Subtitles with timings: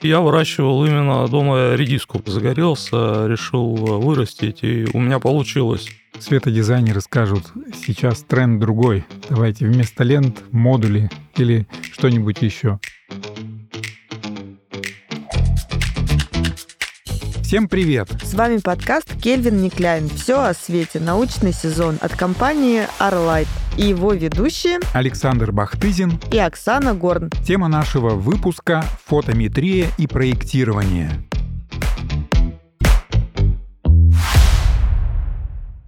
[0.00, 2.22] Я выращивал именно дома редиску.
[2.24, 5.88] Загорелся, решил вырастить, и у меня получилось.
[6.20, 7.44] Светодизайнеры скажут,
[7.84, 9.04] сейчас тренд другой.
[9.28, 12.80] Давайте вместо лент модули или что-нибудь еще.
[17.48, 18.10] Всем привет!
[18.22, 20.06] С вами подкаст Кельвин Никляйн.
[20.10, 21.00] Все о свете.
[21.00, 23.48] Научный сезон от компании Arlight.
[23.78, 27.30] И его ведущие Александр Бахтызин и Оксана Горн.
[27.46, 31.10] Тема нашего выпуска– фотометрия и проектирование.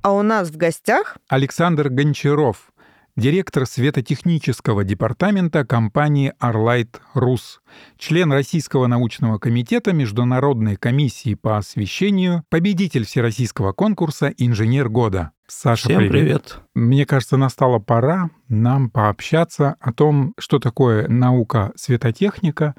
[0.01, 2.70] А у нас в гостях Александр Гончаров,
[3.17, 7.61] директор светотехнического департамента компании Arlight Рус,
[7.99, 15.33] член Российского научного комитета Международной комиссии по освещению, победитель Всероссийского конкурса «Инженер года».
[15.47, 16.13] Саша, Всем привет.
[16.13, 16.61] привет.
[16.75, 22.75] Мне кажется, настала пора нам пообщаться о том, что такое наука светотехника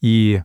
[0.00, 0.42] и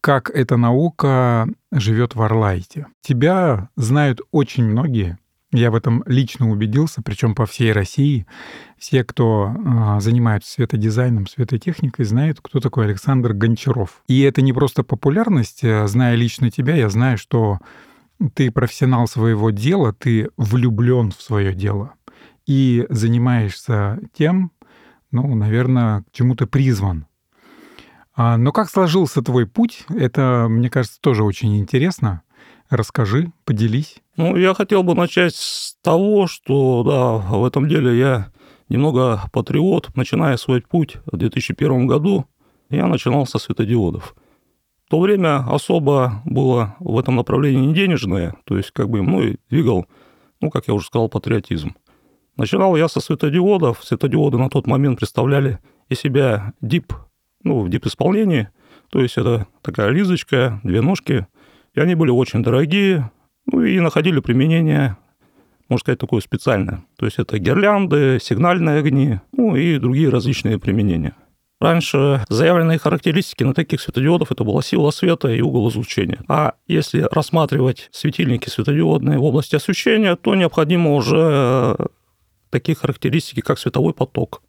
[0.00, 2.86] как эта наука живет в Орлайте.
[3.02, 5.18] Тебя знают очень многие,
[5.52, 8.26] я в этом лично убедился, причем по всей России.
[8.78, 14.02] Все, кто э, занимается светодизайном, светотехникой, знают, кто такой Александр Гончаров.
[14.06, 15.64] И это не просто популярность.
[15.64, 17.58] Э, зная лично тебя, я знаю, что
[18.34, 21.94] ты профессионал своего дела, ты влюблен в свое дело
[22.46, 24.52] и занимаешься тем,
[25.10, 27.06] ну, наверное, к чему то призван.
[28.14, 32.22] А, но как сложился твой путь, это, мне кажется, тоже очень интересно.
[32.70, 33.96] Расскажи, поделись.
[34.16, 38.32] Ну, я хотел бы начать с того, что, да, в этом деле я
[38.68, 39.90] немного патриот.
[39.96, 42.26] Начиная свой путь в 2001 году,
[42.70, 44.14] я начинал со светодиодов.
[44.86, 49.38] В то время особо было в этом направлении не денежное, то есть как бы мной
[49.50, 49.86] двигал,
[50.40, 51.74] ну, как я уже сказал, патриотизм.
[52.36, 53.82] Начинал я со светодиодов.
[53.82, 56.92] Светодиоды на тот момент представляли из себя дип,
[57.42, 58.48] ну, в дип-исполнении,
[58.90, 61.26] то есть это такая лизочка, две ножки–
[61.74, 63.10] и они были очень дорогие,
[63.46, 64.96] ну и находили применение,
[65.68, 66.84] можно сказать, такое специальное.
[66.96, 71.14] То есть это гирлянды, сигнальные огни, ну и другие различные применения.
[71.60, 76.20] Раньше заявленные характеристики на таких светодиодов это была сила света и угол излучения.
[76.26, 81.76] А если рассматривать светильники светодиодные в области освещения, то необходимо уже
[82.48, 84.42] такие характеристики, как световой поток,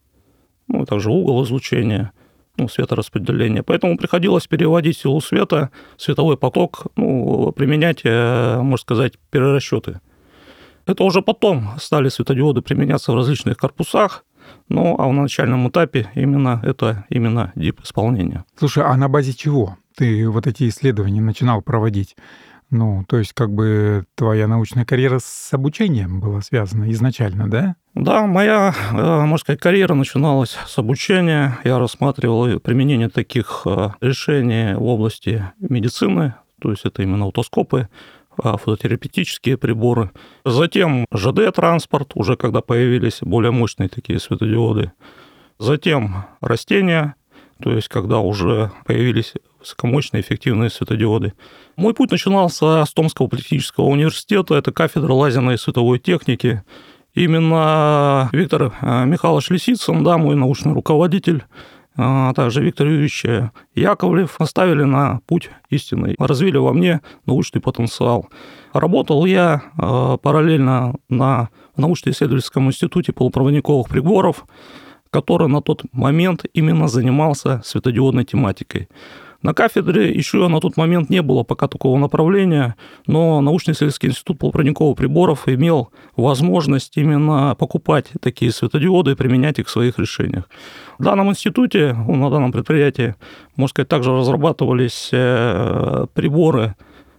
[0.69, 2.13] ну, также угол излучения,
[2.57, 3.63] ну, светораспределения.
[3.63, 10.00] Поэтому приходилось переводить силу света, световой поток, ну, применять, э, можно сказать, перерасчеты.
[10.85, 14.25] Это уже потом стали светодиоды применяться в различных корпусах,
[14.69, 18.44] ну, а в начальном этапе именно это именно дип-исполнение.
[18.57, 22.16] Слушай, а на базе чего ты вот эти исследования начинал проводить?
[22.71, 27.75] Ну, то есть как бы твоя научная карьера с обучением была связана изначально, да?
[27.93, 31.59] Да, моя, э, можно сказать, карьера начиналась с обучения.
[31.65, 37.89] Я рассматривал применение таких э, решений в области медицины, то есть это именно аутоскопы,
[38.41, 40.11] э, фототерапевтические приборы.
[40.45, 44.93] Затем ЖД-транспорт, уже когда появились более мощные такие светодиоды.
[45.59, 47.15] Затем растения,
[47.61, 51.33] то есть когда уже появились высокомощные эффективные светодиоды.
[51.77, 56.63] Мой путь начинался с Томского политехнического университета, это кафедра лазерной световой техники.
[57.13, 61.44] Именно Виктор э, Михайлович Лисицын, да, мой научный руководитель,
[61.97, 63.25] а также Виктор Юрьевич
[63.75, 68.29] Яковлев оставили на путь истинный, развили во мне научный потенциал.
[68.73, 74.45] Работал я э, параллельно на научно-исследовательском институте полупроводниковых приборов,
[75.09, 78.88] который на тот момент именно занимался светодиодной тематикой.
[79.41, 82.75] На кафедре еще на тот момент не было пока такого направления,
[83.07, 89.72] но научно-исследовательский институт полупроводниковых приборов имел возможность именно покупать такие светодиоды и применять их в
[89.72, 90.47] своих решениях.
[91.00, 93.16] В данном институте, на данном предприятии,
[93.56, 96.75] можно сказать, также разрабатывались э, приборы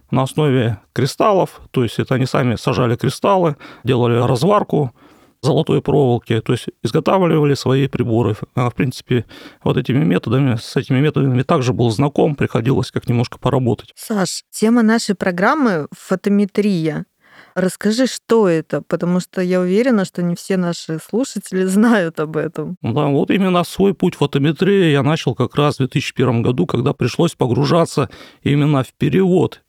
[0.09, 4.93] на основе кристаллов, то есть это они сами сажали кристаллы, делали разварку,
[5.43, 8.35] золотой проволоки, то есть изготавливали свои приборы.
[8.55, 9.25] В принципе,
[9.63, 13.91] вот этими методами, с этими методами также был знаком, приходилось как немножко поработать.
[13.95, 17.05] Саш, тема нашей программы— фотометрия.
[17.55, 22.77] Расскажи, что это, потому что я уверена, что не все наши слушатели знают об этом.
[22.81, 27.35] Да, вот именно свой путь фотометрии я начал как раз в 2001 году, когда пришлось
[27.35, 28.09] погружаться
[28.41, 29.61] именно в перевод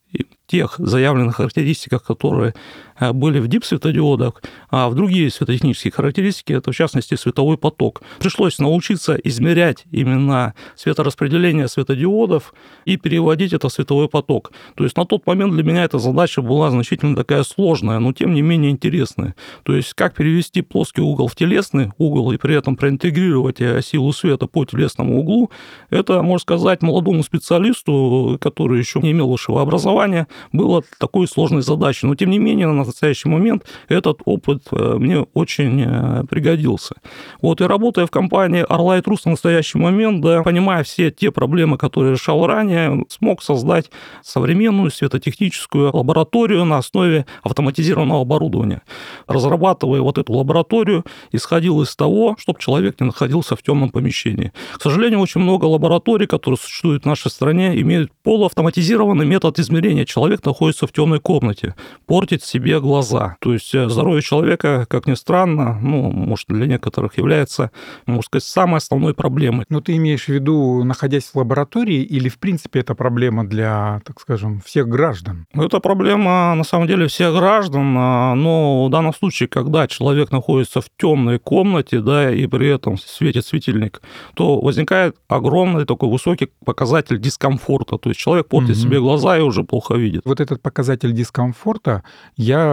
[0.47, 2.55] тех заявленных характеристиках, которые
[3.01, 8.03] были в дип-светодиодах, а в другие светотехнические характеристики, это в частности световой поток.
[8.19, 12.55] Пришлось научиться измерять именно светораспределение светодиодов
[12.85, 14.53] и переводить это в световой поток.
[14.75, 18.35] То есть на тот момент для меня эта задача была значительно такая сложная, но тем
[18.35, 19.35] не менее интересная.
[19.63, 24.13] То есть как перевести плоский угол в телесный угол и при этом проинтегрировать э, силу
[24.13, 25.51] света по телесному углу,
[25.91, 32.07] это, можно сказать, молодому специалисту, который еще не имел высшего образования, было такой сложной задачей.
[32.07, 36.95] Но, тем не менее, на настоящий момент этот опыт э, мне очень э, пригодился.
[37.41, 41.79] Вот и работая в компании Orlight Rus в настоящий момент, да, понимая все те проблемы,
[41.79, 43.91] которые решал ранее, смог создать
[44.23, 48.83] современную светотехническую лабораторию на основе автоматизированного оборудования.
[49.27, 54.53] Разрабатывая вот эту лабораторию, исходил из того, чтобы человек не находился в темном помещении.
[54.77, 60.05] К сожалению, очень много лабораторий, которые существуют в нашей стране, имеют полуавтоматизированный метод измерения.
[60.05, 61.75] Человек находится в темной комнате,
[62.07, 63.37] портит себе глаза.
[63.41, 67.71] То есть э, здоровье человека, как ни странно, ну, может, для некоторых является,
[68.07, 69.65] можно сказать, самой основной проблемой.
[69.69, 74.21] Но ты имеешь в виду, находясь в лаборатории, или, в принципе, это проблема для, так
[74.21, 75.47] скажем, всех граждан?
[75.55, 80.81] Это проблема, на самом деле, всех граждан, а, но в данном случае, когда человек находится
[80.81, 84.03] в темной комнате, да, и при этом светит светильник,
[84.35, 87.99] то возникает огромный такой высокий показатель дискомфорта.
[87.99, 88.81] То есть человек портит угу.
[88.81, 90.23] себе глаза и уже плохо видит.
[90.25, 92.03] Вот этот показатель дискомфорта,
[92.37, 92.64] я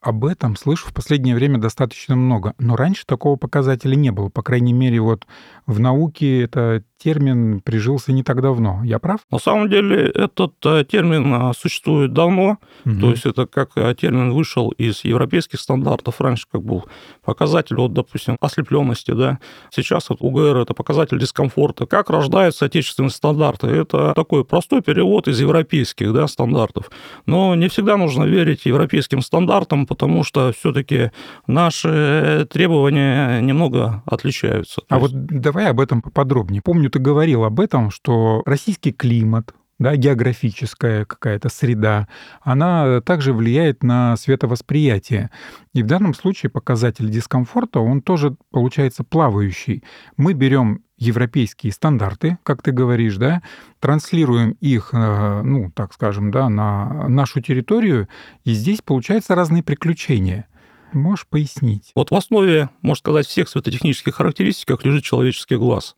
[0.00, 2.54] об этом слышу в последнее время достаточно много.
[2.58, 4.28] Но раньше такого показателя не было.
[4.28, 5.26] По крайней мере, вот
[5.66, 8.80] в науке это термин прижился не так давно.
[8.84, 9.20] Я прав?
[9.30, 12.58] На самом деле этот э, термин э, существует давно.
[12.84, 13.00] Угу.
[13.00, 16.20] То есть это как э, термин вышел из европейских стандартов.
[16.20, 16.84] Раньше как был
[17.24, 19.10] показатель, вот, допустим, ослепленности.
[19.10, 19.38] Да?
[19.70, 21.86] Сейчас вот УГР– это показатель дискомфорта.
[21.86, 23.66] Как рождаются отечественные стандарты?
[23.66, 26.90] Это такой простой перевод из европейских да, стандартов.
[27.26, 31.10] Но не всегда нужно верить европейским стандартам, потому что все-таки
[31.46, 34.82] наши требования немного отличаются.
[34.88, 35.12] А есть...
[35.12, 36.62] вот давай об этом поподробнее.
[36.62, 42.06] Помню, помню, ты говорил об этом, что российский климат, да, географическая какая-то среда,
[42.42, 45.30] она также влияет на световосприятие.
[45.74, 49.82] И в данном случае показатель дискомфорта, он тоже получается плавающий.
[50.18, 53.42] Мы берем европейские стандарты, как ты говоришь, да,
[53.80, 58.08] транслируем их, э, ну, так скажем, да, на нашу территорию,
[58.44, 60.46] и здесь получаются разные приключения.
[60.92, 61.90] Можешь пояснить?
[61.94, 65.96] Вот в основе, можно сказать, всех светотехнических характеристик лежит человеческий глаз.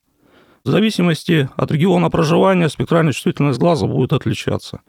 [0.64, 4.80] В зависимости от региона проживания спектральная чувствительность глаза будет отличаться.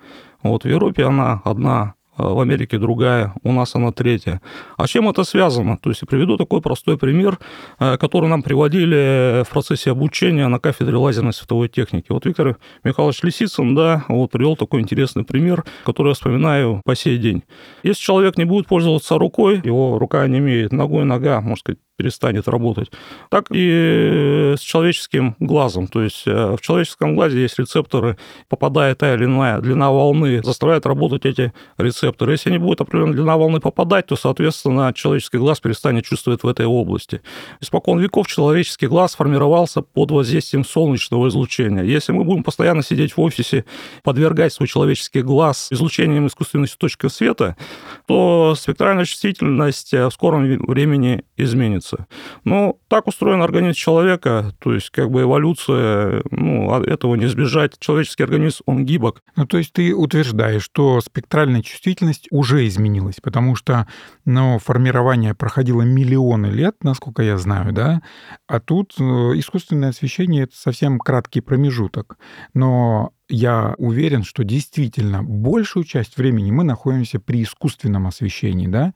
[0.41, 4.41] Вот в Европе она одна, в Америке другая, у нас она третья.
[4.77, 5.77] А чем это связано?
[5.77, 7.39] То есть приведу такой простой пример,
[7.79, 12.07] э, который нам приводили в процессе обучения на кафедре лазерной световой техники.
[12.09, 17.17] Вот Виктор Михайлович Лисицын, да, вот привел такой интересный пример, который я вспоминаю по сей
[17.17, 17.43] день.
[17.83, 22.47] Если человек не будет пользоваться рукой, его рука не имеет, ногой нога, можно сказать, перестанет
[22.47, 22.89] работать,
[23.29, 25.87] так и с человеческим глазом.
[25.87, 28.17] То есть э, в человеческом глазе есть рецепторы,
[28.47, 32.31] попадает та или иная длина волны, заставляет работать эти рецепторы.
[32.31, 36.65] Если не будет определенная длина волны попадать, то, соответственно, человеческий глаз перестанет чувствовать в этой
[36.65, 37.21] области.
[37.59, 41.83] Испокон веков человеческий глаз формировался под воздействием солнечного излучения.
[41.83, 43.65] Если мы будем постоянно сидеть в офисе,
[44.03, 47.57] подвергать свой человеческий глаз излучением искусственной точки света,
[48.07, 52.07] то спектральная чувствительность в скором времени изменится изменится.
[52.43, 57.77] Но так устроен организм человека, то есть как бы эволюция, ну, этого не избежать.
[57.79, 59.21] Человеческий организм, он гибок.
[59.35, 63.87] Ну, то есть ты утверждаешь, что спектральная чувствительность уже изменилась, потому что
[64.25, 68.01] ну, формирование проходило миллионы лет, насколько я знаю, да,
[68.47, 72.17] а тут э, искусственное освещение— это совсем краткий промежуток.
[72.53, 78.93] Но я уверен, что действительно большую часть времени мы находимся при искусственном освещении, да,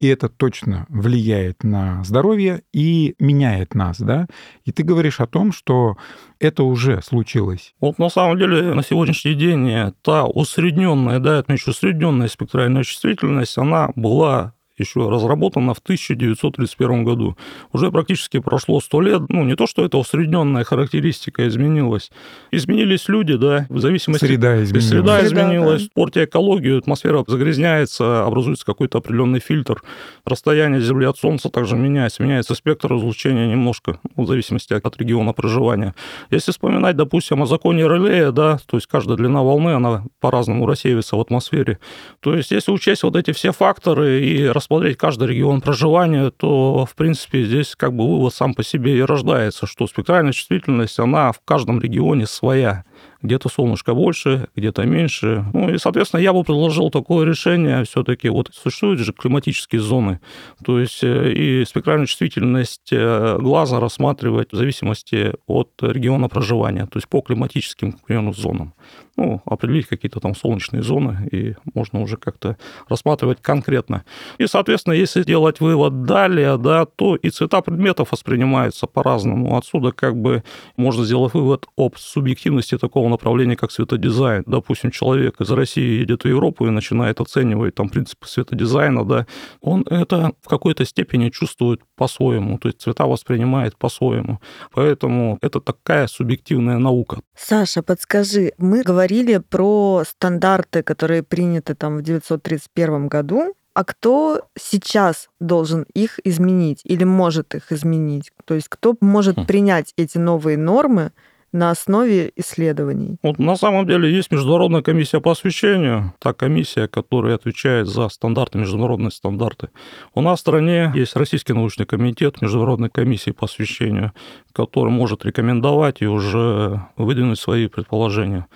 [0.00, 4.26] и это точно влияет на здоровье и меняет нас, да.
[4.64, 5.96] И ты говоришь о том, что
[6.38, 7.74] это уже случилось.
[7.80, 13.90] Вот на самом деле на сегодняшний день та усредненная, да, отмечу, усредненная спектральная чувствительность, она
[13.96, 17.36] была еще разработана в 1931 году.
[17.72, 19.22] Уже практически прошло 100 лет.
[19.28, 22.10] Ну, не то, что это усредненная характеристика изменилась.
[22.50, 24.24] Изменились люди, да, в зависимости...
[24.24, 24.88] Среда изменилась.
[24.88, 25.82] Среда изменилась.
[25.82, 25.88] Да.
[25.94, 29.82] Портя экологию, атмосфера загрязняется, образуется какой-то определенный фильтр.
[30.24, 32.22] Расстояние Земли от Солнца также меняется.
[32.22, 35.94] Меняется спектр излучения немножко, в зависимости от региона проживания.
[36.30, 41.16] Если вспоминать, допустим, о законе Релея, да, то есть каждая длина волны, она по-разному рассеивается
[41.16, 41.78] в атмосфере.
[42.20, 46.86] То есть если учесть вот эти все факторы и рассмотреть рассмотреть каждый регион проживания, то,
[46.86, 51.32] в принципе, здесь как бы вывод сам по себе и рождается, что спектральная чувствительность, она
[51.32, 52.84] в каждом регионе своя.
[53.22, 55.44] Где-то солнышко больше, где-то меньше.
[55.52, 58.28] Ну и, соответственно, я бы предложил такое решение все-таки.
[58.28, 60.20] Вот существуют же климатические зоны,
[60.64, 66.96] то есть э, и спектральную чувствительность э, глаза рассматривать в зависимости от региона проживания, то
[66.96, 68.74] есть по климатическим, к примеру, зонам
[69.20, 72.56] ну, определить какие-то там солнечные зоны, и можно уже как-то
[72.88, 74.04] рассматривать конкретно.
[74.38, 79.58] И, соответственно, если делать вывод далее, да, то и цвета предметов воспринимаются по-разному.
[79.58, 80.42] Отсюда как бы
[80.76, 84.44] можно сделать вывод об субъективности такого направления, как светодизайн.
[84.46, 89.26] Допустим, человек из России едет в Европу и начинает оценивать там принципы светодизайна, да,
[89.60, 94.38] он это в какой-то степени чувствует по-своему, то есть цвета воспринимает по-своему.
[94.72, 97.20] Поэтому это такая субъективная наука.
[97.36, 105.28] Саша, подскажи, мы говорили про стандарты, которые приняты там в 931 году, а кто сейчас
[105.38, 108.32] должен их изменить или может их изменить?
[108.44, 109.46] То есть кто может хм.
[109.46, 111.12] принять эти новые нормы
[111.52, 113.16] на основе исследований?
[113.22, 118.58] Вот на самом деле есть Международная комиссия по освещению, та комиссия, которая отвечает за стандарты,
[118.58, 119.68] международные стандарты.
[120.14, 124.12] У нас в стране есть Российский научный комитет Международной комиссии по освещению,
[124.52, 128.46] который может рекомендовать и уже выдвинуть свои предположения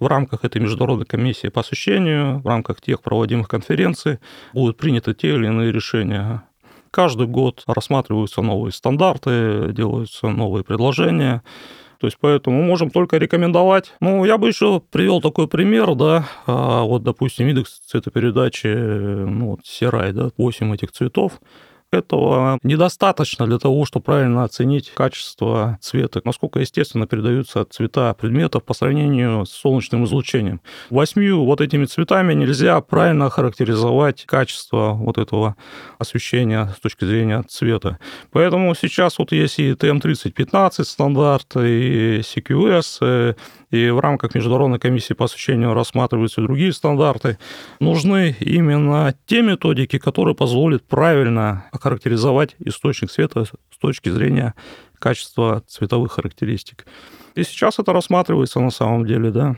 [0.00, 4.18] в рамках этой международной комиссии по освещению, в рамках тех проводимых конференций
[4.52, 6.42] будут приняты те или иные решения.
[6.90, 11.42] Каждый год рассматриваются новые стандарты, делаются новые предложения.
[11.98, 13.94] То есть поэтому можем только рекомендовать.
[14.00, 19.60] Ну, я бы еще привел такой пример, да, а, вот, допустим, индекс цветопередачи, ну, вот,
[19.64, 21.40] Серай, да, 8 этих цветов,
[21.94, 28.74] этого недостаточно для того, чтобы правильно оценить качество цвета, насколько естественно передаются цвета предметов по
[28.74, 30.60] сравнению с солнечным излучением.
[30.90, 35.56] Восьмью вот этими цветами нельзя правильно характеризовать качество вот этого
[35.98, 37.98] освещения с точки зрения цвета.
[38.32, 43.36] Поэтому сейчас вот есть и TM3015 стандарт, и CQS,
[43.70, 47.38] и в рамках Международной комиссии по освещению рассматриваются другие стандарты.
[47.80, 54.54] Нужны именно те методики, которые позволят правильно охарактеризовать источник света с точки зрения
[54.98, 56.86] качества цветовых характеристик.
[57.34, 59.56] И сейчас это рассматривается на самом деле, да.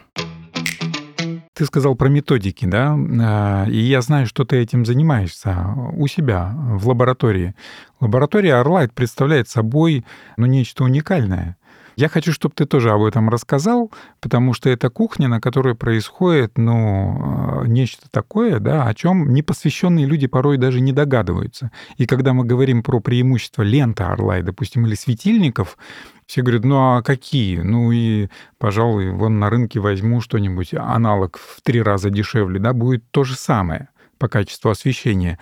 [1.54, 2.96] Ты сказал про методики, да?
[3.22, 7.54] А, и я знаю, что ты этим занимаешься у себя в лаборатории.
[8.00, 10.04] Лаборатория Arlight представляет собой
[10.36, 11.56] ну, нечто уникальное.
[11.96, 16.58] Я хочу, чтобы ты тоже об этом рассказал, потому что это кухня, на которой происходит,
[16.58, 21.70] ну, э, нечто такое, да, о чем непосвященные люди порой даже не догадываются.
[21.96, 25.78] И когда мы говорим про преимущество ленты Орла, допустим, или светильников,
[26.26, 27.60] все говорят, ну а какие?
[27.60, 33.10] Ну и, пожалуй, вон на рынке возьму что-нибудь, аналог в три раза дешевле, да, будет
[33.10, 33.88] то же самое
[34.18, 35.38] по качеству освещения.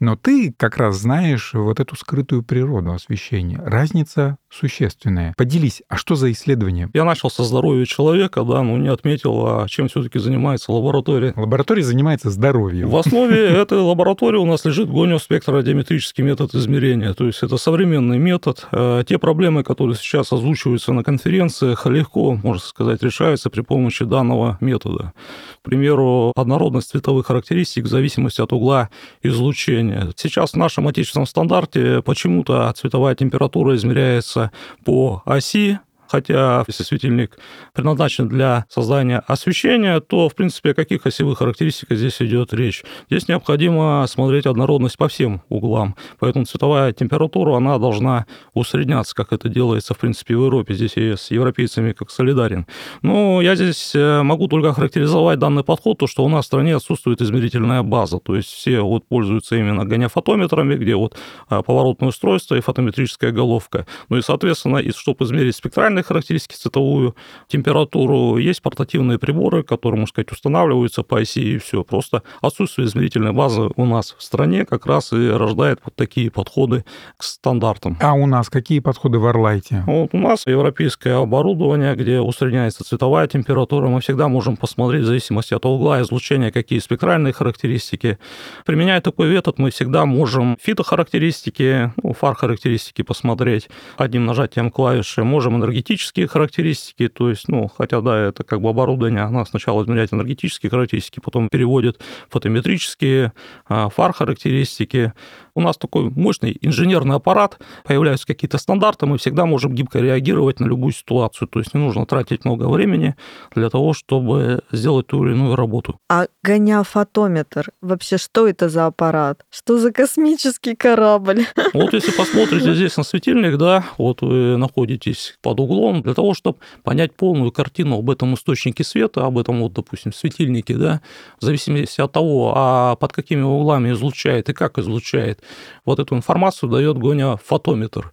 [0.00, 3.58] Но ты как раз знаешь вот эту скрытую природу освещения.
[3.58, 5.34] Разница существенная.
[5.36, 6.88] Поделись, а что за исследование?
[6.94, 11.32] Я начал со здоровья человека, да, но не отметил, а чем все-таки занимается лаборатория.
[11.36, 12.88] Лаборатория занимается здоровьем.
[12.88, 17.12] В основе этой лаборатории у нас лежит гониоспектродиометрический метод измерения.
[17.14, 18.66] То есть это современный метод.
[18.72, 24.56] Э, те проблемы, которые сейчас озвучиваются на конференциях, легко, можно сказать, решаются при помощи данного
[24.60, 25.12] метода.
[25.60, 28.88] К примеру, однородность цветовых характеристик в зависимости от угла
[29.22, 30.10] излучения.
[30.16, 34.37] Сейчас в нашем отечественном стандарте почему-то цветовая температура измеряется
[34.84, 37.38] по оси Хотя, светильник
[37.74, 42.82] предназначен для создания освещения, то, в принципе, о каких осевых характеристиках здесь идет речь?
[43.10, 45.96] Здесь необходимо смотреть однородность по всем углам.
[46.18, 50.74] Поэтому цветовая температура, она должна усредняться, как это делается, в принципе, в Европе.
[50.74, 52.66] Здесь я с европейцами как солидарен.
[53.02, 56.76] Но я здесь э, могу только характеризовать данный подход, то, что у нас в стране
[56.76, 58.18] отсутствует измерительная база.
[58.18, 61.16] То есть все вот пользуются именно гоняфотометрами, где вот
[61.50, 63.86] э, поворотное устройство и фотометрическая головка.
[64.08, 67.16] Ну и, соответственно, чтобы измерить спектральный специальные характеристики, цветовую
[67.48, 68.38] температуру.
[68.38, 71.84] Есть портативные приборы, которые, можно сказать, устанавливаются по оси и все.
[71.84, 76.84] Просто отсутствие измерительной базы у нас в стране как раз и рождает вот такие подходы
[77.16, 77.96] к стандартам.
[78.00, 79.82] А у нас какие подходы в Орлайте?
[79.86, 83.88] Вот у нас европейское оборудование, где усредняется цветовая температура.
[83.88, 88.18] Мы всегда можем посмотреть в зависимости от угла излучения, какие спектральные характеристики.
[88.64, 95.24] Применяя такой метод, мы всегда можем фитохарактеристики, ну, фар-характеристики посмотреть одним нажатием клавиши.
[95.24, 99.82] Можем энергетические энергетические характеристики, то есть, ну, хотя, да, это как бы оборудование, она сначала
[99.82, 103.32] измеряет энергетические характеристики, потом переводит фотометрические,
[103.68, 105.12] а, фар-характеристики.
[105.54, 110.66] У нас такой мощный инженерный аппарат, появляются какие-то стандарты, мы всегда можем гибко реагировать на
[110.66, 113.16] любую ситуацию, то есть не нужно тратить много времени
[113.54, 115.98] для того, чтобы сделать ту или иную работу.
[116.08, 119.44] А гоняфотометр, вообще что это за аппарат?
[119.50, 121.46] Что за космический корабль?
[121.72, 126.34] Вот если посмотрите здесь на светильник, да, вот вы находитесь под углом, углом для того,
[126.34, 131.00] чтобы понять полную картину об этом источнике света, об этом, вот, допустим, светильнике, да,
[131.40, 135.42] в зависимости от того, а под какими углами излучает и как излучает.
[135.84, 138.12] Вот эту информацию дает гоня-фотометр.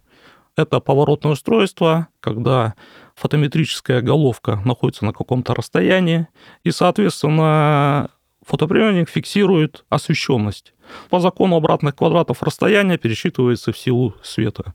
[0.56, 2.74] Это поворотное устройство, когда
[3.14, 6.28] фотометрическая головка находится на каком-то расстоянии,
[6.64, 8.10] и, соответственно,
[8.46, 10.72] фотоприемник фиксирует освещенность.
[11.10, 14.72] По закону обратных квадратов расстояния пересчитывается в силу света.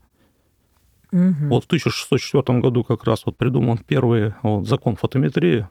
[1.12, 1.48] Угу.
[1.50, 5.68] Вот в 1604 году как раз вот придуман первый вот, закон фотометрии,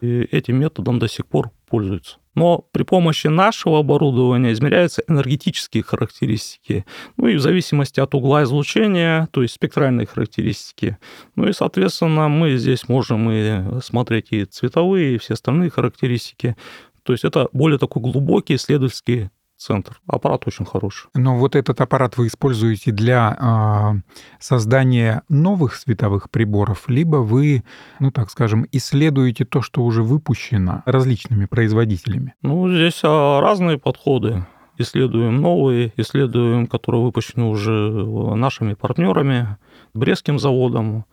[0.00, 2.18] и этим методом до сих пор пользуются.
[2.34, 6.84] Но при помощи нашего оборудования измеряются энергетические характеристики,
[7.16, 10.98] ну и в зависимости от угла излучения, то есть спектральные характеристики.
[11.36, 16.56] Ну и, соответственно, мы здесь можем и смотреть и цветовые, и все остальные характеристики.
[17.04, 20.00] То есть это более такой глубокий исследовательский центр.
[20.06, 21.08] Аппарат очень хороший.
[21.14, 24.00] Но вот этот аппарат вы используете для э,
[24.38, 27.64] создания новых световых приборов, либо вы,
[28.00, 32.34] ну так скажем, исследуете то, что уже выпущено различными производителями?
[32.42, 34.46] Ну, здесь а, разные подходы.
[34.76, 39.56] Исследуем новые, исследуем, которые выпущены уже нашими партнерами,
[39.94, 41.04] Брестским заводом,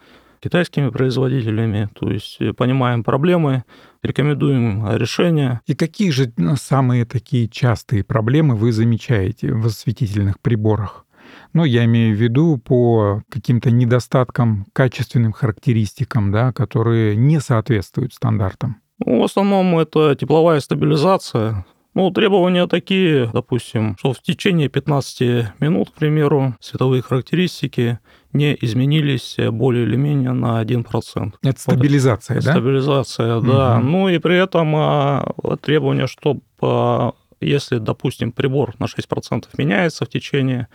[0.42, 3.64] китайскими производителями, то есть э, понимаем проблемы,
[4.02, 5.62] рекомендуем решения.
[5.68, 11.06] И какие же ну, самые такие частые проблемы вы замечаете в осветительных приборах?
[11.54, 18.78] Ну, я имею в виду по каким-то недостаткам, качественным характеристикам, да, которые не соответствуют стандартам.
[19.06, 25.90] Ну, в основном это тепловая стабилизация, ну, требования такие, допустим, что в течение 15 минут,
[25.90, 28.00] к примеру, световые характеристики
[28.32, 31.34] не изменились более или менее на 1%.
[31.44, 32.52] Это стабилизация, вот, да?
[32.52, 33.48] Стабилизация, угу.
[33.48, 33.80] да.
[33.80, 40.10] Ну и при этом а, требование, чтобы а, если, допустим, прибор на 6% меняется в
[40.10, 40.68] течение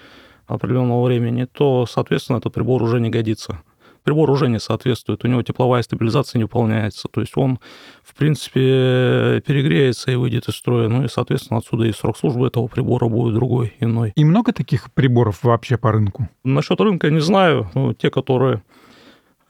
[0.47, 3.63] определенного времени, то, соответственно, этот прибор уже не годится
[4.07, 7.09] прибор уже не соответствует, у него тепловая стабилизация не выполняется.
[7.09, 7.59] То есть он,
[8.05, 10.89] в принципе, перегреется и выйдет из строя.
[10.89, 14.13] Ну и, соответственно, отсюда и срок службы этого прибора будет другой, иной.
[14.15, 16.29] И много таких приборов вообще по рынку?
[16.45, 17.69] Насчет рынка не знаю.
[17.75, 18.63] Ну, те, которые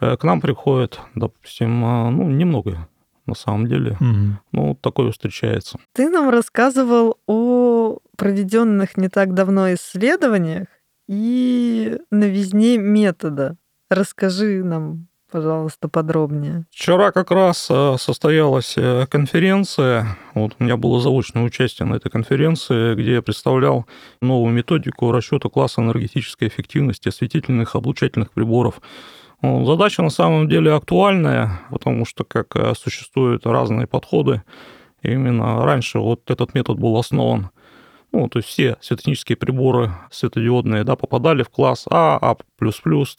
[0.01, 2.89] э, к нам приходят, допустим, э, ну, немного
[3.27, 3.99] на самом деле.
[4.01, 4.39] Угу.
[4.53, 5.79] Ну, такое встречается.
[5.93, 10.69] Ты нам рассказывал о проведенных не так давно исследованиях
[11.09, 13.59] и новизне метода.
[13.89, 16.65] Расскажи нам, пожалуйста, подробнее.
[16.73, 20.19] Вчера как раз э, состоялась э, конференция.
[20.35, 23.87] Вот у меня было заочное участие на этой конференции, где я представлял
[24.21, 28.81] новую методику расчета класса энергетической эффективности осветительных облучательных приборов.
[29.43, 34.43] Задача на самом деле актуальная, потому что как э, существуют разные подходы.
[35.03, 37.51] Именно раньше вот этот метод был основан
[38.13, 42.37] ну, то есть все светотехнические приборы светодиодные, да, попадали в класс А, А++,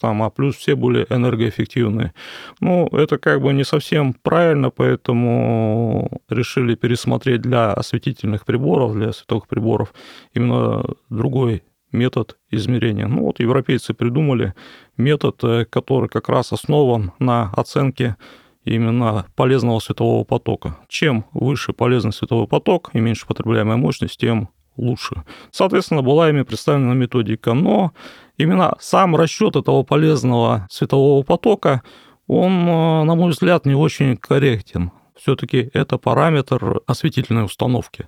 [0.00, 2.14] там, А+, все были энергоэффективные.
[2.60, 9.46] Ну, это как бы не совсем правильно, поэтому решили пересмотреть для осветительных приборов, для световых
[9.46, 9.92] приборов
[10.34, 13.06] именно другой метод измерения.
[13.06, 14.54] Ну вот европейцы придумали
[14.96, 18.16] метод, э, который как раз основан на оценке
[18.64, 20.76] именно полезного светового потока.
[20.88, 25.24] Чем выше полезный световой поток и меньше потребляемая мощность, тем лучше.
[25.50, 27.92] Соответственно, была ими представлена методика, но
[28.38, 31.82] именно сам расчет этого полезного светового потока,
[32.26, 34.92] он, э, на мой взгляд, не очень корректен.
[35.16, 38.06] Все-таки это параметр осветительной установки.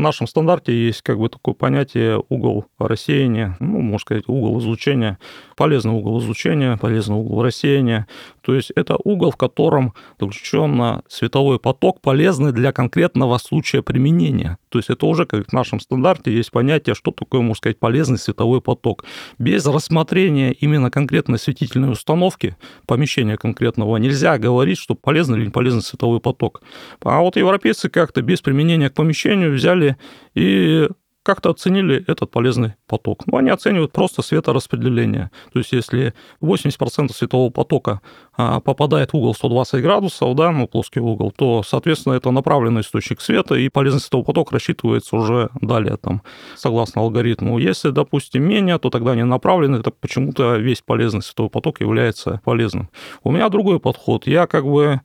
[0.00, 5.18] В нашем стандарте есть как бы такое понятие угол рассеяния, ну, можно сказать, угол излучения,
[5.58, 8.06] полезный угол излучения, полезный угол рассеяния.
[8.40, 14.56] То есть это угол, в котором заключен световой поток, полезный для конкретного случая применения.
[14.70, 18.16] То есть это уже, как в нашем стандарте, есть понятие, что такое, можно сказать, полезный
[18.16, 19.04] световой поток.
[19.38, 25.82] Без рассмотрения именно конкретной осветительной установки, помещения конкретного, нельзя говорить, что полезный или не полезный
[25.82, 26.62] световой поток.
[27.02, 29.89] А вот европейцы как-то без применения к помещению взяли
[30.34, 30.88] и
[31.22, 33.26] как-то оценили этот полезный поток.
[33.26, 35.30] Ну, они оценивают просто светораспределение.
[35.52, 38.00] То есть, если 80% светового потока
[38.36, 43.20] а, попадает в угол 120 градусов, да, ну, плоский угол, то, соответственно, это направленный источник
[43.20, 46.22] света, и полезный световой поток рассчитывается уже далее, там,
[46.56, 47.58] согласно алгоритму.
[47.58, 52.88] Если, допустим, менее, то тогда не направленный, это почему-то весь полезный световой поток является полезным.
[53.22, 54.26] У меня другой подход.
[54.26, 55.00] Я как бы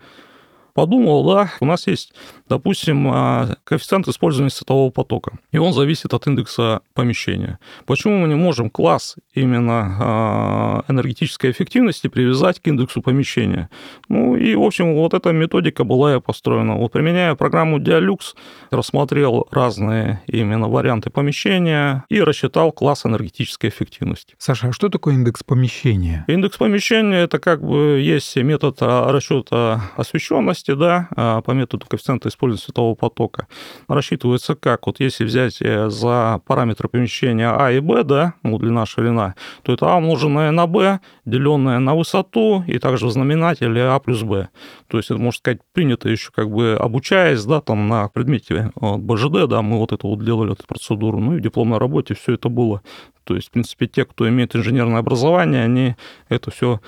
[0.76, 2.14] подумал, да, у нас есть,
[2.50, 7.60] допустим, а, коэффициент использования светового потока, и он зависит от индекса помещения.
[7.86, 13.70] Почему мы не можем класс именно а, энергетической эффективности привязать к индексу помещения?
[14.10, 16.76] Ну и, в общем, вот эта методика была и построена.
[16.76, 18.36] Вот применяя программу Dialux,
[18.70, 24.36] рассмотрел разные именно варианты помещения и рассчитал класс энергетической эффективности.
[24.38, 26.26] Саша, а что такое индекс помещения?
[26.28, 32.64] Индекс помещения это как бы есть метод расчета освещенности, да, а, по методу коэффициента использования
[32.64, 33.48] светового потока.
[33.88, 34.88] Рассчитывается как?
[34.88, 39.74] Вот если взять э, за параметры помещения А и Б, да, ну, длина, ширина, то
[39.74, 44.50] это А умноженное на Б, деленное на высоту, и также в знаменателе А плюс Б.
[44.88, 49.48] То есть это, можно сказать, принято еще как бы обучаясь, да, там на предмете БЖД,
[49.48, 52.50] да, мы вот это вот делали, эту процедуру, ну и в дипломной работе все это
[52.50, 52.82] было.
[53.24, 55.96] То есть, в принципе, те, кто имеет инженерное образование, они
[56.30, 56.80] это все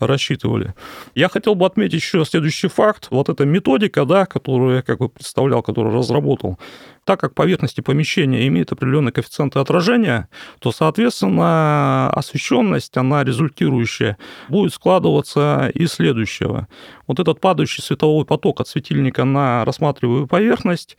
[0.00, 0.74] рассчитывали.
[1.14, 3.08] Я хотел бы отметить еще следующий факт.
[3.10, 6.58] Вот эта методика, да, которую я как бы представлял, которую разработал,
[7.04, 10.28] так как поверхности помещения имеют определенные коэффициенты отражения,
[10.60, 14.16] то, соответственно, освещенность, она результирующая,
[14.48, 16.68] будет складываться из следующего.
[17.06, 20.96] Вот этот падающий световой поток от светильника на рассматриваемую поверхность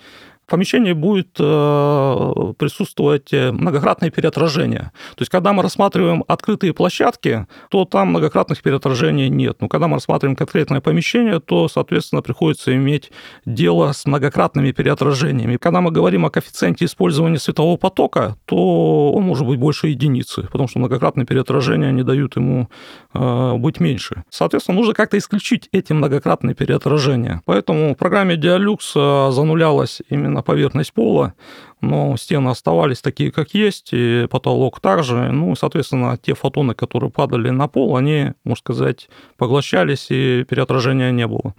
[0.51, 4.91] помещении будет э, присутствовать э, многократное переотражение.
[5.15, 9.61] То есть, когда мы рассматриваем открытые площадки, то там многократных переотражений нет.
[9.61, 13.11] Но когда мы рассматриваем конкретное помещение, то, соответственно, приходится иметь
[13.45, 15.55] дело с многократными переотражениями.
[15.55, 20.67] Когда мы говорим о коэффициенте использования светового потока, то он может быть больше единицы, потому
[20.67, 22.67] что многократные переотражения не дают ему
[23.13, 24.23] э, быть меньше.
[24.29, 27.41] Соответственно, нужно как-то исключить эти многократные переотражения.
[27.45, 31.33] Поэтому в программе Dialux занулялась именно на поверхность пола,
[31.81, 35.31] но стены оставались такие, как есть, и потолок также.
[35.31, 41.27] Ну, соответственно, те фотоны, которые падали на пол, они, можно сказать, поглощались, и переотражения не
[41.27, 41.53] было.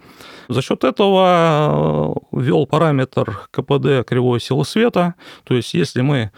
[0.49, 5.15] За счет этого э, ввел параметр КПД кривой силы света,
[5.45, 6.31] то есть если мы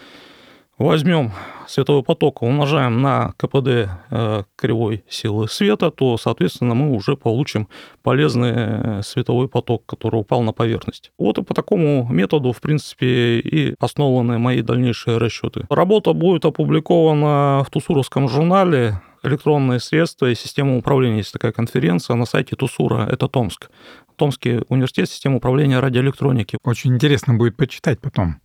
[0.77, 1.31] возьмем
[1.67, 7.67] световой поток, умножаем на КПД э, кривой силы света, то, соответственно, мы уже получим
[8.03, 11.11] полезный э, световой поток, который упал на поверхность.
[11.17, 15.65] Вот и по такому методу, в принципе, и основаны мои дальнейшие расчеты.
[15.69, 21.17] Работа будет опубликована в Тусуровском журнале электронные средства и система управления.
[21.17, 23.69] Есть такая конференция на сайте Тусура, это Томск.
[24.15, 26.57] Томский университет системы управления радиоэлектроники.
[26.63, 28.38] Очень интересно будет почитать потом.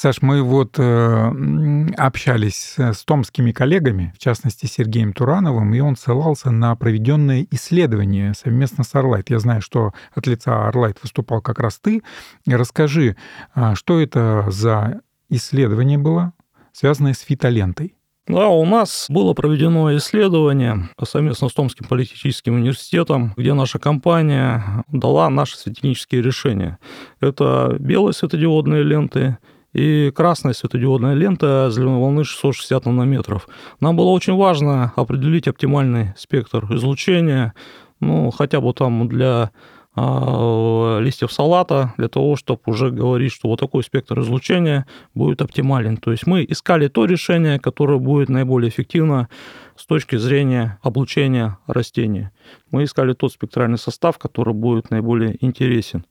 [0.00, 1.30] Саш, мы вот э,
[1.98, 8.82] общались с томскими коллегами, в частности, Сергеем Турановым, и он ссылался на проведенное исследование совместно
[8.82, 9.28] с Арлайт.
[9.28, 12.02] Я знаю, что от лица Арлайт выступал как раз ты.
[12.46, 13.16] Расскажи,
[13.54, 16.32] а, что это за исследование было,
[16.72, 17.94] связанное с фитолентой?
[18.26, 25.28] Да, у нас было проведено исследование совместно с Томским политическим университетом, где наша компания дала
[25.28, 26.78] наши светильнические решения.
[27.20, 29.36] Это белые светодиодные ленты
[29.72, 33.48] и красная светодиодная лента зеленой волны 660 нанометров.
[33.80, 37.54] Нам было очень важно определить оптимальный спектр излучения,
[38.00, 39.50] ну, хотя бы там для
[39.96, 45.96] а, листьев салата для того, чтобы уже говорить, что вот такой спектр излучения будет оптимален.
[45.96, 49.28] То есть мы искали то решение, которое будет наиболее эффективно
[49.76, 52.32] с точки зрения облучения растения.
[52.70, 56.06] Мы искали тот спектральный состав, который будет наиболее интересен.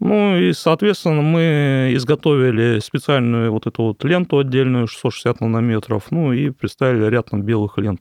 [0.00, 6.50] Ну и, соответственно, мы изготовили специальную вот эту вот ленту отдельную, 660 нанометров, ну и
[6.50, 8.00] представили ряд там белых лент.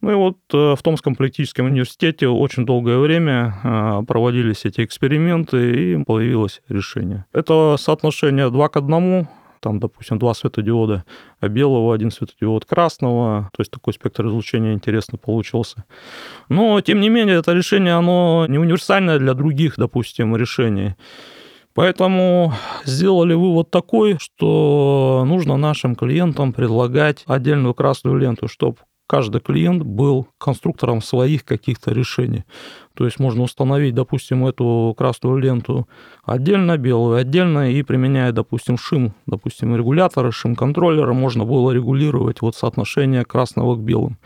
[0.00, 5.92] Ну и вот э, в Томском политическом университете очень долгое время э, проводились эти эксперименты,
[5.92, 7.26] и появилось решение.
[7.32, 9.28] Это соотношение 2 к 1,
[9.60, 11.04] там, допустим, два светодиода
[11.40, 15.84] белого, один светодиод красного, то есть такой спектр излучения интересно получился.
[16.48, 20.94] Но, тем не менее, это решение, оно не универсальное для других, допустим, решений.
[21.74, 29.82] Поэтому сделали вывод такой, что нужно нашим клиентам предлагать отдельную красную ленту, чтобы каждый клиент
[29.82, 32.44] был конструктором своих каких-то решений.
[32.94, 35.88] То есть можно установить, допустим, эту красную ленту
[36.24, 43.24] отдельно, белую отдельно, и применяя, допустим, шим, допустим, регуляторы, шим-контроллера, можно было регулировать вот соотношение
[43.24, 44.18] красного к белым.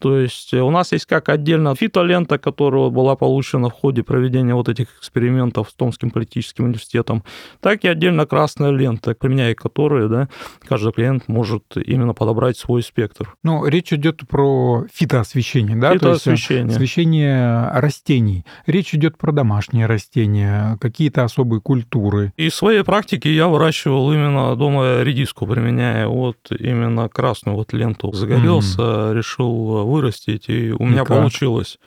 [0.00, 4.68] То есть у нас есть как отдельно фитолента, которая была получена в ходе проведения вот
[4.68, 7.24] этих экспериментов с Томским политическим университетом,
[7.60, 10.28] так и отдельно красная лента, применяя которые, да,
[10.66, 13.34] каждый клиент может именно подобрать свой спектр.
[13.42, 15.94] Ну, речь идет про фитоосвещение, да?
[15.94, 16.62] Фитоосвещение.
[16.62, 18.44] То есть освещение растений.
[18.66, 22.32] Речь идет про домашние растения, какие-то особые культуры.
[22.36, 28.12] И в своей практике я выращивал именно дома редиску, применяя вот именно красную вот ленту.
[28.12, 29.14] Загорелся, mm-hmm.
[29.14, 31.78] решил вырастить, и у меня и получилось.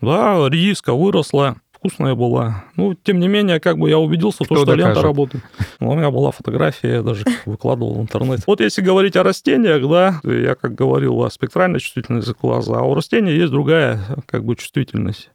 [0.00, 2.64] Да, редиска выросла, вкусная была.
[2.76, 4.86] Ну, тем не менее, как бы я убедился, Кто то, что докажет?
[4.86, 5.44] лента работает.
[5.80, 8.40] Ну, у меня была фотография, я даже выкладывал в интернет.
[8.46, 12.94] Вот если говорить о растениях, да, я как говорил о спектральной чувствительности глаза, а у
[12.94, 15.30] растения есть другая как бы чувствительность.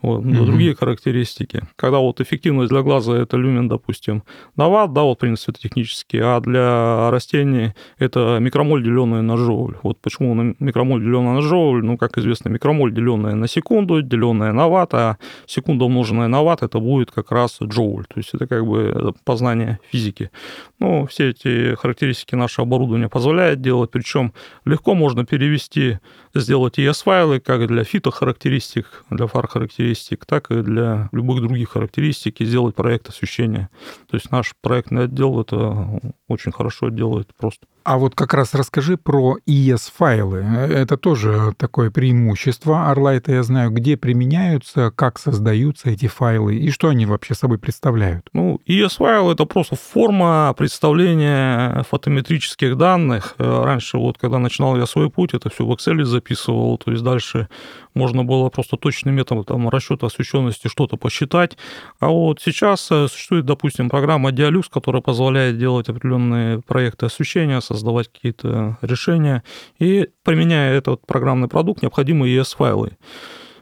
[0.00, 0.46] Вот, Мгм.
[0.46, 1.62] другие характеристики.
[1.74, 4.22] Когда вот эффективность для глаза это люмен, допустим,
[4.54, 9.74] на ватт, да, вот принято светотехнически, а для растений это микромоль, деленное на жоуль.
[9.82, 14.68] Вот почему микромоль, деленное на жоуль, ну, как известно, микромоль, деленное на секунду, деленное на
[14.68, 18.04] ватт, а секунда умноженная на ватт, это будет как раз джоуль.
[18.06, 20.30] То есть это как бы познание физики.
[20.78, 24.32] Ну, все эти характеристики наше оборудование позволяет делать, причем
[24.64, 25.98] легко можно перевести,
[26.38, 32.74] сделать ES-файлы как для фитохарактеристик, для фар-характеристик, так и для любых других характеристик и сделать
[32.74, 33.70] проект освещения.
[34.10, 37.66] То есть наш проектный отдел это очень хорошо делает просто.
[37.84, 40.40] А вот как раз расскажи про ES-файлы.
[40.40, 46.88] Это тоже такое преимущество Arlight, я знаю, где применяются, как создаются эти файлы и что
[46.88, 48.28] они вообще собой представляют.
[48.34, 53.34] Ну, ES-файл— это просто форма представления фотометрических данных.
[53.38, 57.48] Раньше, вот когда начинал я свой путь, это все в Excel записывал, то есть дальше
[57.94, 61.56] можно было просто точным методом там, расчета освещенности что-то посчитать.
[62.00, 66.17] А вот сейчас существует, допустим, программа Dialux, которая позволяет делать определенные
[66.66, 69.42] проекты освещения, создавать какие-то решения.
[69.78, 72.96] И применяя этот программный продукт, необходимы ES-файлы.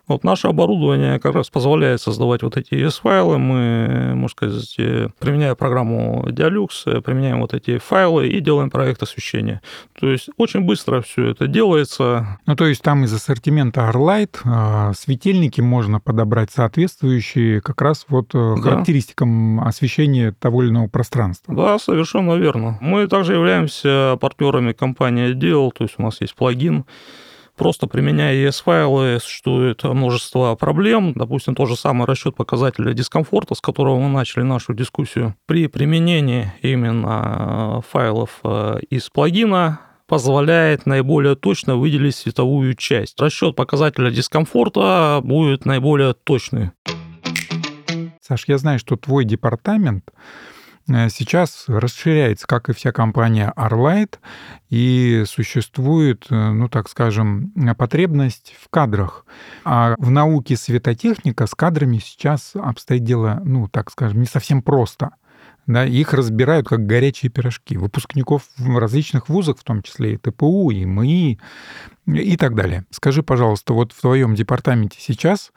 [0.09, 3.38] Вот наше оборудование как раз позволяет создавать вот эти ES-файлы.
[3.38, 9.03] Мы, можно сказать, э, применяя программу Dialux, э, применяем вот эти файлы и делаем проект
[9.03, 9.61] освещения.
[9.99, 12.38] То есть очень быстро все это делается.
[12.47, 18.35] Ну, то есть там из ассортимента Arlight а, светильники можно подобрать соответствующие как раз вот
[18.35, 18.62] э, Да.
[18.62, 21.55] характеристикам освещения того или иного пространства.
[21.55, 22.79] Да, совершенно верно.
[22.81, 26.85] Мы также являемся партнерами компании Deal, то есть у нас есть плагин,
[27.57, 31.14] Просто применяя ES-файлы, существует множество проблем.
[31.14, 35.35] Допустим, тот же самый расчет показателя дискомфорта, с которого мы начали нашу дискуссию.
[35.47, 43.21] При применении именно файлов э, из плагина позволяет наиболее точно выделить световую часть.
[43.21, 46.73] Расчет показателя дискомфорта будет наиболее точный.
[48.21, 50.56] Саш, я знаю, что твой департамент э,
[50.88, 54.18] сейчас расширяется, как и вся компания Arlight,
[54.70, 59.27] и существует, э, ну так скажем, потребность в кадрах.
[59.64, 65.11] А в науке светотехника с кадрами сейчас обстоит дело, ну так скажем, не совсем просто.
[65.66, 67.77] Да, их разбирают как горячие пирожки.
[67.77, 71.40] Выпускников различных вузах, в том числе и ТПУ, и МИИ,
[72.07, 72.85] и так далее.
[72.90, 75.51] Скажи, пожалуйста, вот в твоем департаменте сейчас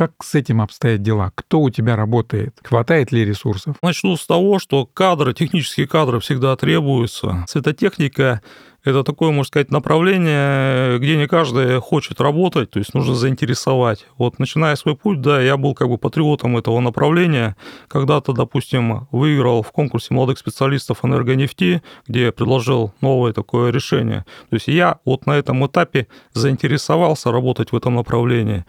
[0.00, 1.30] как с этим обстоят дела?
[1.34, 2.56] Кто у тебя работает?
[2.62, 3.76] Хватает ли ресурсов?
[3.82, 7.44] Начну с того, что кадры, технические кадры всегда требуются.
[7.46, 8.40] Светотехника—
[8.82, 14.06] это такое, можно сказать, направление, где не каждый хочет работать, то есть нужно заинтересовать.
[14.16, 17.56] Вот начиная свой путь, да, я был как бы патриотом этого направления.
[17.88, 24.24] Когда-то, допустим, выиграл в конкурсе молодых специалистов энергонефти, где я предложил новое такое решение.
[24.48, 28.64] То есть я вот на этом этапе заинтересовался работать в этом направлении.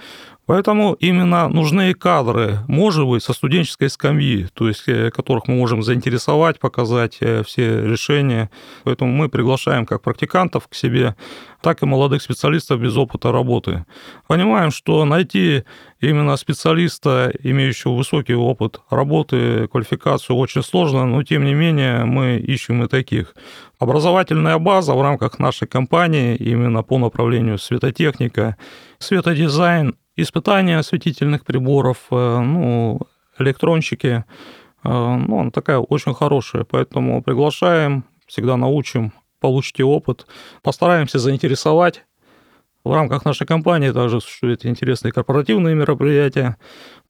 [0.48, 5.84] Поэтому именно нужны кадры, может быть, со студенческой скамьи, то есть э, которых мы можем
[5.84, 8.50] заинтересовать, показать э, все решения.
[8.84, 11.16] Поэтому мы приглашаем как практикантов к себе,
[11.62, 13.86] так и молодых специалистов без опыта работы.
[14.28, 15.64] Понимаем, что найти
[16.02, 22.84] именно специалиста, имеющего высокий опыт работы, квалификацию, очень сложно, но тем не менее мы ищем
[22.84, 23.36] и таких.
[23.80, 28.58] Образовательная база в рамках нашей компании именно по направлению светотехника,
[29.00, 33.02] светодизайн, испытания осветительных приборов, э, ну,
[33.40, 34.26] электронщики,
[34.84, 40.26] э, ну, она такая очень хорошая, поэтому приглашаем, всегда научим, получите опыт,
[40.62, 42.04] постараемся заинтересовать.
[42.84, 46.58] В рамках нашей компании также существуют интересные корпоративные мероприятия.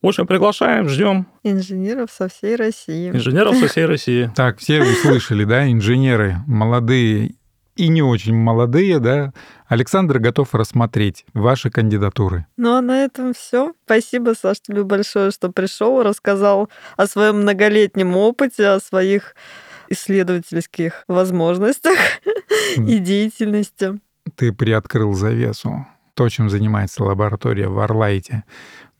[0.01, 3.09] В общем, приглашаем, ждем Инженеров со всей России.
[3.09, 4.31] инженеров со всей России.
[4.35, 7.35] Так, все услышали, да, инженеры молодые
[7.75, 9.34] и не очень молодые, да.
[9.67, 12.45] Александр готов рассмотреть ваши кандидатуры.
[12.57, 13.73] Ну а на этом все.
[13.86, 19.36] Спасибо, Саш, тебе большое, что пришел, рассказал о своем многолетнем опыте, о своих
[19.89, 21.97] исследовательских возможностях
[22.77, 23.99] и деятельности.
[24.36, 25.86] Ты приоткрыл завесу.
[26.13, 28.43] То, чем занимается лаборатория в Орлайте.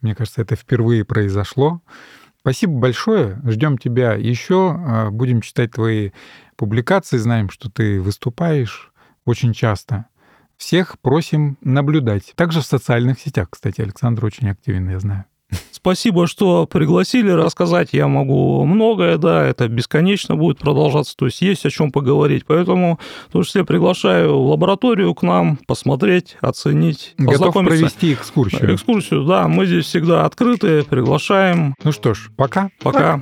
[0.02, 1.82] Мне кажется, это впервые произошло.
[2.42, 3.40] Спасибо большое.
[3.46, 5.10] Ждем тебя еще.
[5.12, 6.12] Будем читать твои
[6.56, 7.18] публикации.
[7.18, 8.92] Знаем, что ты выступаешь
[9.26, 10.08] очень часто.
[10.58, 12.34] Всех просим наблюдать.
[12.36, 15.26] Также в социальных сетях, кстати, Александр очень активен, я знаю.
[15.72, 17.90] Спасибо, что пригласили рассказать.
[17.92, 21.16] Я могу многое, да, это бесконечно будет продолжаться.
[21.18, 22.44] То есть есть о чем поговорить.
[22.46, 27.78] Поэтому в том числе приглашаю в лабораторию к нам посмотреть, оценить, Готов познакомиться.
[27.80, 28.76] провести экскурсию.
[28.76, 31.74] Экскурсию, да, мы здесь всегда открыты, приглашаем.
[31.84, 32.70] Ну что ж, пока.
[32.84, 33.22] Пока.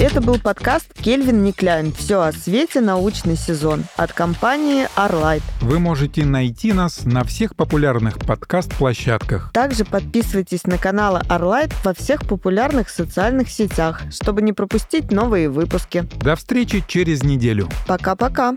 [0.00, 1.92] Это был подкаст «Кельвин Никляйн.
[1.92, 2.80] Все о свете.
[2.80, 5.42] Научный сезон» от компании Arlight.
[5.60, 9.50] Вы можете найти нас на всех популярных подкаст-площадках.
[9.52, 16.06] Также подписывайтесь на каналы Arlight во всех популярных социальных сетях, чтобы не пропустить новые выпуски.
[16.20, 17.68] До встречи через неделю.
[17.88, 18.54] Пока-пока!